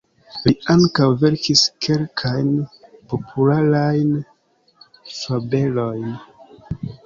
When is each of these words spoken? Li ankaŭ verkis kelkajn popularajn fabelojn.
Li 0.43 0.51
ankaŭ 0.73 1.09
verkis 1.23 1.65
kelkajn 1.87 2.49
popularajn 3.13 4.13
fabelojn. 5.21 6.13